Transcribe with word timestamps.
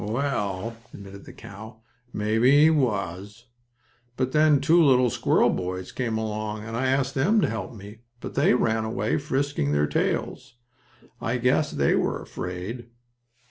"Well," 0.03 0.75
admitted 0.95 1.25
the 1.25 1.31
cow, 1.33 1.81
"maybe 2.11 2.49
he 2.61 2.69
was. 2.71 3.45
But 4.17 4.31
then 4.31 4.59
two 4.59 4.83
little 4.83 5.11
squirrel 5.11 5.51
boys 5.51 5.91
came 5.91 6.17
along, 6.17 6.63
and 6.63 6.75
I 6.75 6.87
asked 6.87 7.13
them 7.13 7.39
to 7.41 7.47
help 7.47 7.75
me, 7.75 7.99
but 8.19 8.33
they 8.33 8.55
ran 8.55 8.83
away, 8.83 9.19
frisking 9.19 9.73
their 9.73 9.85
tails. 9.85 10.55
I 11.21 11.37
guess 11.37 11.69
they 11.69 11.93
were 11.93 12.19
afraid." 12.19 12.87